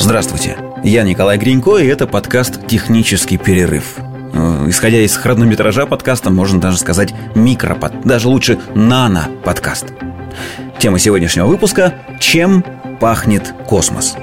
[0.00, 3.98] Здравствуйте, я Николай Гринько, и это подкаст «Технический перерыв».
[4.32, 9.92] Э, исходя из хронометража подкаста, можно даже сказать микропод, даже лучше нано-подкаст.
[10.78, 12.64] Тема сегодняшнего выпуска– «Чем
[12.98, 14.16] пахнет космос?».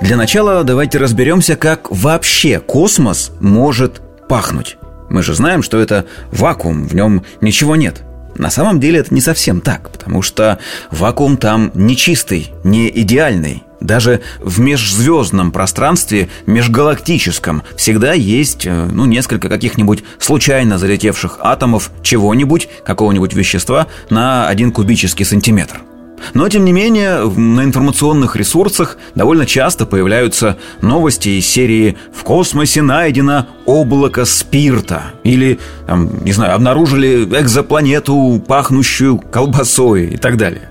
[0.00, 4.76] Для начала давайте разберемся, как вообще космос может пахнуть.
[5.08, 8.02] Мы же знаем, что это вакуум, в нем ничего нет–
[8.36, 10.58] на самом деле это не совсем так, потому что
[10.90, 13.62] вакуум там не чистый, не идеальный.
[13.80, 22.68] Даже в межзвездном пространстве, межгалактическом, всегда есть э, ну, несколько каких-нибудь случайно залетевших атомов чего-нибудь,
[22.84, 25.82] какого-нибудь вещества на один кубический сантиметр–
[26.32, 32.82] но, тем не менее, на информационных ресурсах довольно часто появляются новости из серии «В космосе
[32.82, 40.70] найдено облако спирта» или, там, не знаю, обнаружили экзопланету, пахнущую колбасой и так далее.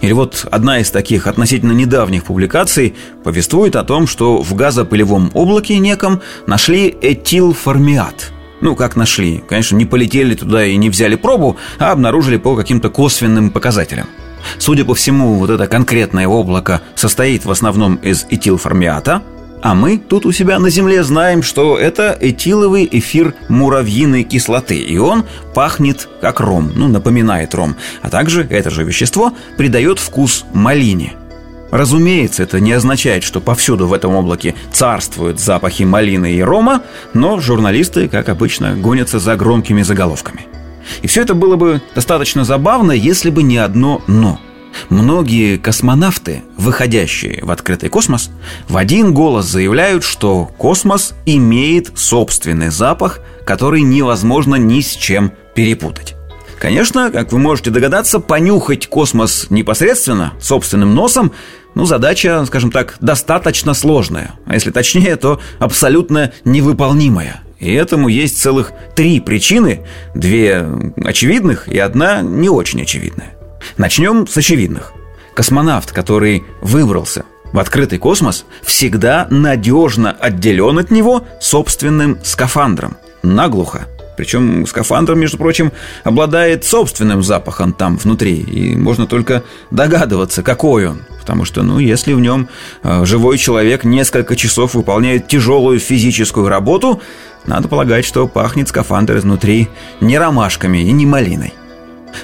[0.00, 2.94] Или вот одна из таких относительно недавних публикаций
[3.24, 9.42] повествует о том, что в газопылевом облаке неком нашли этилформиат– ну, как нашли.
[9.48, 14.06] Конечно, не полетели туда и не взяли пробу, а обнаружили по каким-то косвенным показателям.
[14.58, 19.22] Судя по всему, вот это конкретное облако состоит в основном из этилформиата,
[19.62, 24.98] а мы тут у себя на Земле знаем, что это этиловый эфир муравьиной кислоты, и
[24.98, 31.12] он пахнет как ром, ну, напоминает ром, а также это же вещество придает вкус малине.
[31.70, 36.82] Разумеется, это не означает, что повсюду в этом облаке царствуют запахи малины и рома,
[37.14, 40.46] но журналисты, как обычно, гонятся за громкими заголовками–
[41.02, 44.40] и все это было бы достаточно забавно, если бы не одно «но».
[44.88, 48.30] Многие космонавты, выходящие в открытый космос,
[48.68, 56.14] в один голос заявляют, что космос имеет собственный запах, который невозможно ни с чем перепутать.
[56.58, 61.32] Конечно, как вы можете догадаться, понюхать космос непосредственно, собственным носом,
[61.74, 64.34] ну, задача, скажем так, достаточно сложная.
[64.46, 67.42] А если точнее, то абсолютно невыполнимая.
[67.62, 69.82] И этому есть целых три причины,
[70.16, 73.34] две очевидных и одна не очень очевидная.
[73.76, 74.92] Начнем с очевидных.
[75.34, 82.96] Космонавт, который выбрался в открытый космос, всегда надежно отделен от него собственным скафандром.
[83.22, 83.86] Наглухо.
[84.16, 85.72] Причем скафандр, между прочим,
[86.02, 91.02] обладает собственным запахом там внутри, и можно только догадываться, какой он.
[91.20, 92.48] Потому что, ну, если в нем
[92.82, 97.00] э, живой человек несколько часов выполняет тяжелую физическую работу,
[97.46, 99.68] надо полагать, что пахнет скафандр изнутри
[100.00, 101.54] не ромашками и не малиной.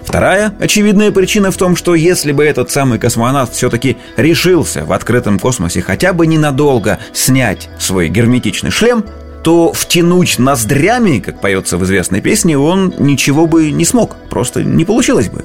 [0.02, 5.38] Вторая очевидная причина в том, что если бы этот самый космонавт все-таки решился в открытом
[5.38, 9.04] космосе хотя бы ненадолго снять свой герметичный шлем,
[9.42, 14.84] то втянуть ноздрями, как поется в известной песне, он ничего бы не смог, просто не
[14.84, 15.44] получилось бы.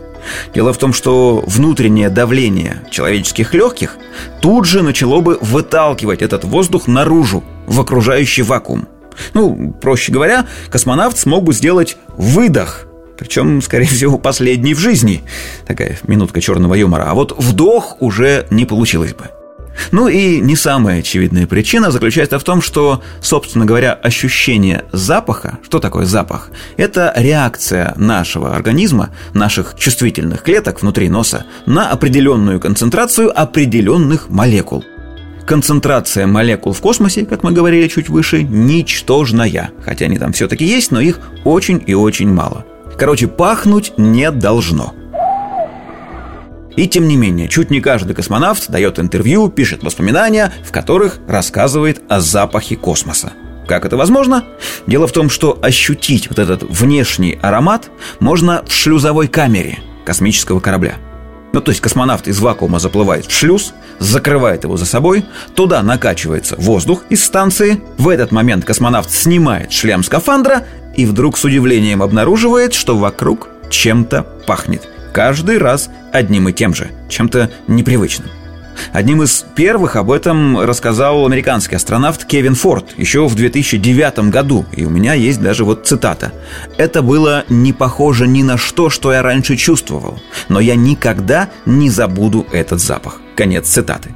[0.54, 3.98] Дело в том, что внутреннее давление человеческих легких
[4.42, 8.88] тут же начало бы выталкивать этот воздух наружу, в окружающий вакуум.
[9.34, 12.88] Ну, проще говоря, космонавт смог бы сделать выдох
[13.18, 15.24] причем, скорее всего, последний в жизни.
[15.66, 17.04] Такая минутка черного юмора.
[17.08, 19.30] А вот вдох уже не получилось бы.
[19.92, 25.80] Ну и не самая очевидная причина заключается в том, что, собственно говоря, ощущение запаха, что
[25.80, 34.30] такое запах, это реакция нашего организма, наших чувствительных клеток внутри носа на определенную концентрацию определенных
[34.30, 34.84] молекул.
[35.46, 39.72] Концентрация молекул в космосе, как мы говорили чуть выше, ничтожная.
[39.84, 42.66] Хотя они там все-таки есть, но их очень и очень мало.
[42.98, 44.94] Короче, пахнуть не должно.
[46.78, 52.02] И тем не менее, чуть не каждый космонавт дает интервью, пишет воспоминания, в которых рассказывает
[52.10, 53.34] о запахе космоса.
[53.68, 54.46] Как это возможно?
[54.88, 57.90] Дело в том, что ощутить вот этот внешний аромат
[58.20, 60.96] можно в шлюзовой камере космического корабля–
[61.54, 65.24] ну, то есть космонавт из вакуума заплывает в шлюз, закрывает его за собой,
[65.56, 67.82] туда накачивается воздух из станции.
[67.98, 70.66] В этот момент космонавт снимает шлем скафандра
[70.96, 74.90] и вдруг с удивлением обнаруживает, что вокруг чем-то пахнет.
[75.14, 78.30] Каждый раз одним и тем же, чем-то непривычным.
[78.94, 84.86] Одним из первых об этом рассказал американский астронавт Кевин Форд еще в 2009 году, и
[84.86, 86.32] у меня есть даже вот цитата.
[86.78, 91.90] «Это было не похоже ни на что, что я раньше чувствовал, но я никогда не
[91.90, 93.20] забуду этот запах».
[93.36, 94.12] Конец цитаты.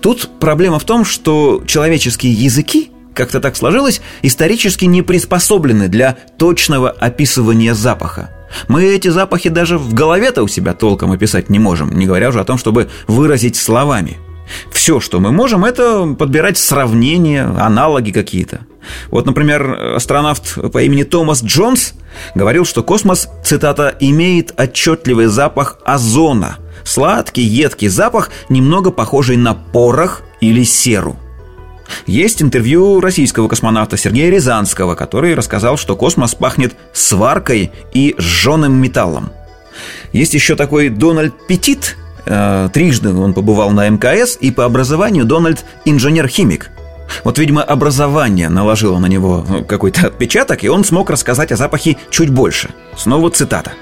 [0.00, 6.88] Тут проблема в том, что человеческие языки как-то так сложилось, исторически не приспособлены для точного
[6.88, 8.30] описывания запаха.
[8.68, 12.40] Мы эти запахи даже в голове-то у себя толком описать не можем, не говоря уже
[12.40, 14.18] о том, чтобы выразить словами.
[14.72, 18.62] Все, что мы можем, это подбирать сравнения, аналоги какие-то.
[19.10, 21.94] Вот, например, астронавт по имени Томас Джонс
[22.34, 30.22] говорил, что космос, цитата, «имеет отчетливый запах озона, Сладкий, едкий запах, немного похожий на порох
[30.40, 31.16] или серу.
[32.06, 39.30] Есть интервью российского космонавта Сергея Рязанского, который рассказал, что космос пахнет сваркой и сжженным металлом.
[40.12, 41.96] Есть еще такой Дональд Петит,
[42.26, 46.70] э, трижды он побывал на МКС, и по образованию Дональд инженер-химик.
[47.24, 51.96] Вот, видимо, образование наложило на него ну, какой-то отпечаток, и он смог рассказать о запахе
[52.10, 52.70] чуть больше.
[52.96, 53.72] Снова цитата.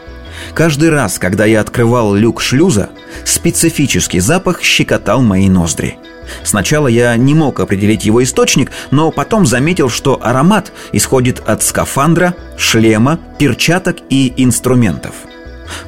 [0.55, 2.91] Каждый раз, когда я открывал люк шлюза,
[3.25, 5.99] специфический запах щекотал мои ноздри.
[6.43, 12.35] Сначала я не мог определить его источник, но потом заметил, что аромат исходит от скафандра,
[12.57, 15.15] шлема, перчаток и инструментов.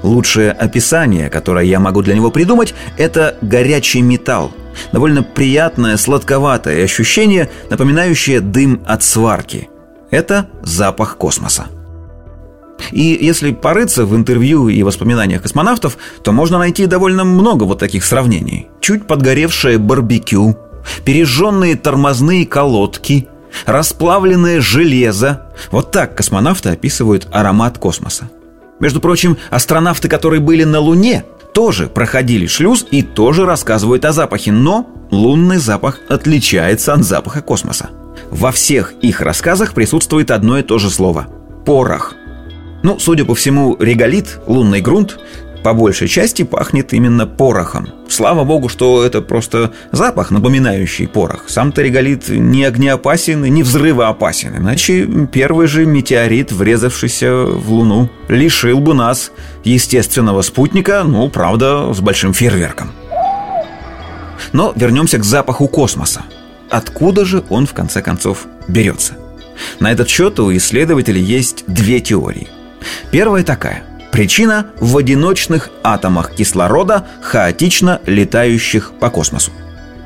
[0.03, 4.53] Лучшее описание, которое я могу для него придумать, это горячий металл.
[4.93, 9.69] Довольно приятное, сладковатое ощущение, напоминающее дым от сварки.
[10.11, 11.67] Это запах космоса.
[12.93, 18.05] И если порыться в интервью и воспоминаниях космонавтов, то можно найти довольно много вот таких
[18.05, 18.69] сравнений.
[18.81, 20.57] Чуть подгоревшее барбекю,
[21.05, 23.29] пережженные тормозные колодки,
[23.67, 25.47] расплавленное железо.
[25.71, 28.31] Вот так космонавты описывают аромат космоса.
[28.79, 34.53] Между прочим, астронавты, которые были на Луне, тоже проходили шлюз и тоже рассказывают о запахе,
[34.53, 37.91] но лунный запах отличается от запаха космоса.
[38.31, 41.27] Во всех их рассказах присутствует одно и то же слово–
[41.67, 42.15] порох.
[42.83, 45.19] Ну, судя по всему, реголит, лунный грунт,
[45.63, 47.89] по большей части пахнет именно порохом.
[48.09, 51.45] Слава богу, что это просто запах, напоминающий порох.
[51.49, 58.81] Сам-то реголит не огнеопасен и не взрывоопасен, иначе первый же метеорит, врезавшийся в Луну, лишил
[58.81, 59.33] бы нас
[59.65, 62.93] естественного спутника, ну, правда, с большим фейерверком.
[64.53, 66.23] Но вернемся к запаху космоса.
[66.71, 69.15] Откуда же он, в конце концов, берется?
[69.79, 72.49] На этот счет у исследователей есть две теории–
[73.11, 73.85] Первая такая.
[74.13, 79.53] Причина в одиночных атомах кислорода, хаотично летающих по космосу.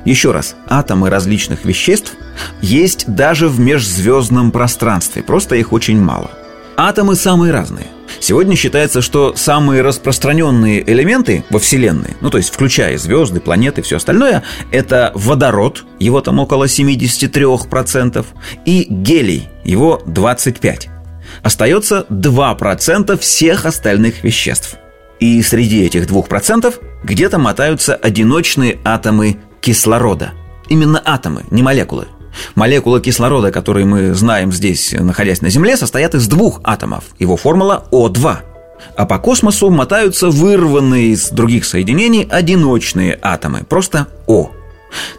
[0.04, 2.12] Еще раз, атомы различных веществ
[2.60, 6.30] есть даже в межзвездном пространстве, просто их очень мало.
[6.76, 7.86] Атомы самые разные.
[8.20, 13.84] Сегодня считается, что самые распространенные элементы во Вселенной, ну то есть включая звезды, планеты и
[13.84, 18.26] все остальное, это водород, его там около 73%,
[18.66, 20.93] и гелий, его 25%
[21.42, 24.76] остается 2% всех остальных веществ.
[25.20, 30.32] И среди этих 2% где-то мотаются одиночные атомы кислорода.
[30.68, 32.06] Именно атомы, не молекулы.
[32.54, 37.04] Молекулы кислорода, которые мы знаем здесь, находясь на Земле, состоят из двух атомов.
[37.18, 38.36] Его формула О2.
[38.96, 44.50] А по космосу мотаются вырванные из других соединений одиночные атомы, просто О.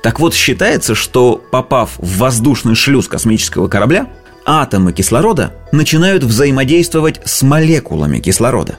[0.03, 4.07] Так вот, считается, что попав в воздушный шлюз космического корабля,
[4.45, 8.77] атомы кислорода начинают взаимодействовать с молекулами кислорода.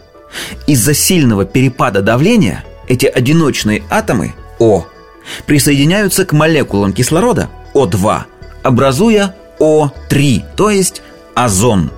[0.66, 4.86] Из-за сильного перепада давления эти одиночные атомы О
[5.46, 8.22] присоединяются к молекулам кислорода О2,
[8.62, 11.02] образуя О3, то есть
[11.34, 11.90] озон.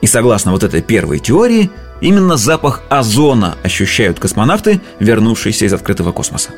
[0.00, 1.70] И согласно вот этой первой теории,
[2.00, 6.50] именно запах озона ощущают космонавты, вернувшиеся из открытого космоса.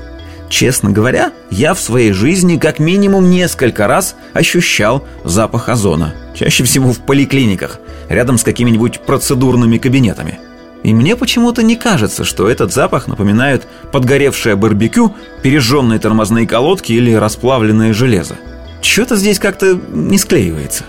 [0.49, 6.15] Честно говоря, я в своей жизни как минимум несколько раз ощущал запах озона.
[6.35, 10.39] Чаще всего в поликлиниках, рядом с какими-нибудь процедурными кабинетами.
[10.85, 17.13] И мне почему-то не кажется, что этот запах напоминает подгоревшее барбекю, пережженные тормозные колодки или
[17.13, 18.37] расплавленное железо.
[18.83, 20.85] Что-то здесь как-то не склеивается.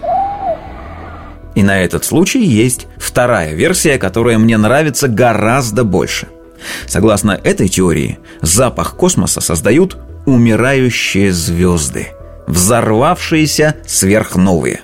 [1.55, 6.27] И на этот случай есть вторая версия, которая мне нравится гораздо больше–
[6.87, 12.09] Согласно этой теории, запах космоса создают умирающие звезды,
[12.47, 14.81] взорвавшиеся сверхновые.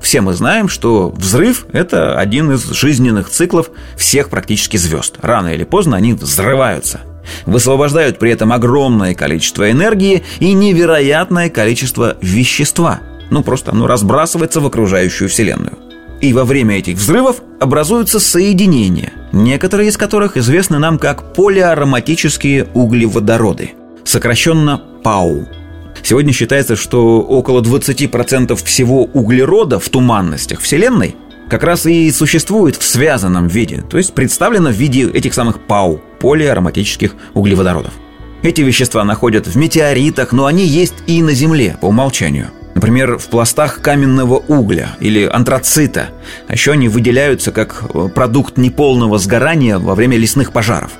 [0.00, 5.16] Все мы знаем, что взрыв– это один из жизненных циклов всех практически звезд.
[5.22, 7.00] Рано или поздно они взрываются–
[7.46, 13.00] высвобождают при этом огромное количество энергии и невероятное количество вещества.
[13.30, 15.78] Ну, просто оно разбрасывается в окружающую Вселенную.
[16.22, 23.72] И во время этих взрывов образуются соединения, некоторые из которых известны нам как полиароматические углеводороды,
[24.04, 25.48] сокращенно ПАУ.
[26.04, 31.16] Сегодня считается, что около 20% всего углерода в туманностях Вселенной
[31.50, 36.00] как раз и существует в связанном виде, то есть представлено в виде этих самых ПАУ,
[36.20, 37.94] полиароматических углеводородов.
[38.44, 43.26] Эти вещества находят в метеоритах, но они есть и на Земле по умолчанию– Например, в
[43.26, 46.08] пластах каменного угля или антрацита.
[46.48, 50.92] А еще они выделяются как э, продукт неполного сгорания во время лесных пожаров.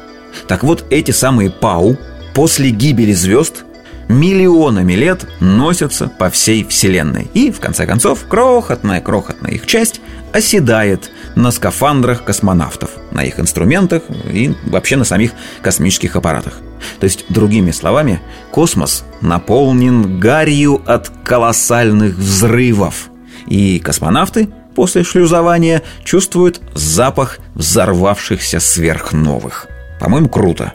[0.48, 1.96] Так вот, эти самые ПАУ
[2.34, 3.64] после гибели звезд
[4.08, 7.30] миллионами лет носятся по всей Вселенной.
[7.34, 10.00] И, в конце концов, крохотная-крохотная их часть
[10.32, 16.58] оседает на скафандрах космонавтов, на их инструментах и вообще на самих космических аппаратах.
[17.00, 18.20] То есть, другими словами,
[18.50, 23.10] космос наполнен гарью от колоссальных взрывов.
[23.46, 29.66] И космонавты после шлюзования чувствуют запах взорвавшихся сверхновых.
[30.00, 30.72] По-моему, круто.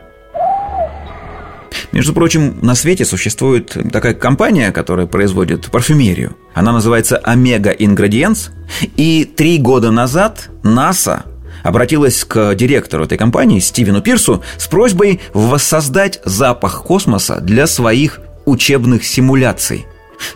[1.92, 6.36] Между прочим, на свете существует такая компания, которая производит парфюмерию.
[6.54, 8.50] Она называется Omega Ingredients.
[8.96, 11.26] И три года назад НАСА
[11.68, 19.06] обратилась к директору этой компании Стивену Пирсу с просьбой воссоздать запах космоса для своих учебных
[19.06, 19.86] симуляций.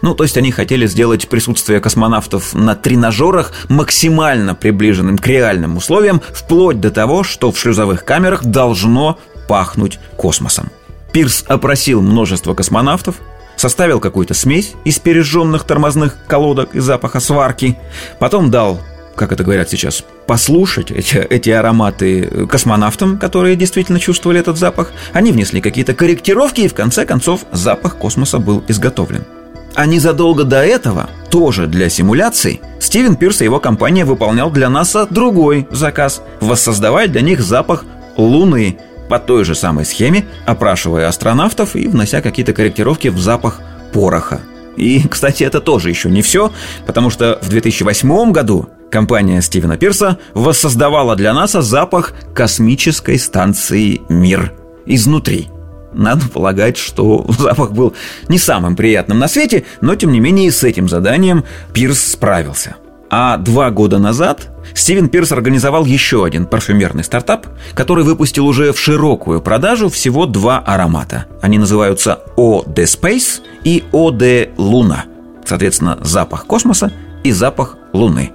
[0.01, 6.21] Ну, то есть они хотели сделать присутствие космонавтов на тренажерах максимально приближенным к реальным условиям,
[6.33, 10.69] вплоть до того, что в шлюзовых камерах должно пахнуть космосом.
[11.13, 13.15] Пирс опросил множество космонавтов,
[13.55, 17.77] составил какую-то смесь из пережженных тормозных колодок и запаха сварки,
[18.19, 18.81] потом дал,
[19.21, 24.91] как это говорят сейчас, послушать эти, эти ароматы космонавтам, которые действительно чувствовали этот запах.
[25.13, 29.23] Они внесли какие-то корректировки, и в конце концов запах космоса был изготовлен.
[29.75, 35.05] А незадолго до этого, тоже для симуляций, Стивен Пирс и его компания выполнял для НАСА
[35.07, 37.85] другой заказ– воссоздавать для них запах
[38.17, 43.59] Луны– по той же самой схеме, опрашивая астронавтов и внося какие-то корректировки в запах
[43.91, 44.39] пороха.
[44.77, 46.51] И, кстати, это тоже еще не все,
[46.85, 54.53] потому что в 2008 году компания Стивена Пирса воссоздавала для НАСА запах космической станции «Мир»
[54.85, 55.47] изнутри.
[55.93, 57.93] Надо полагать, что запах был
[58.27, 61.43] не самым приятным на свете, но тем не менее с этим заданием
[61.73, 62.75] Пирс справился.
[63.09, 68.79] А два года назад Стивен Пирс организовал еще один парфюмерный стартап, который выпустил уже в
[68.79, 71.25] широкую продажу всего два аромата.
[71.41, 75.01] Они называются O de Space и O de Luna.
[75.43, 76.93] Соответственно, запах космоса
[77.25, 78.31] и запах Луны.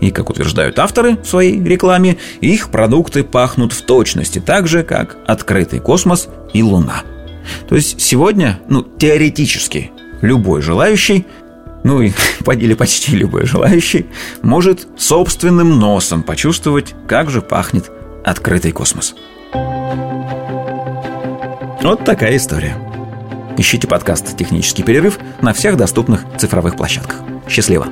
[0.00, 5.16] И, как утверждают авторы в своей рекламе, их продукты пахнут в точности так же, как
[5.26, 7.02] открытый космос и Луна.
[7.68, 9.90] То есть сегодня, ну, теоретически,
[10.22, 11.26] любой желающий
[11.84, 12.12] ну и
[12.56, 14.06] или почти любой желающий,
[14.42, 17.90] может собственным носом почувствовать, как же пахнет
[18.24, 19.14] открытый космос.
[21.82, 22.76] Вот такая история.
[23.56, 27.20] Ищите подкаст «Технический перерыв» на всех доступных цифровых площадках.
[27.46, 27.88] Счастливо!